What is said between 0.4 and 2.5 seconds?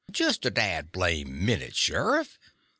a dad blamed minute, Sheriff."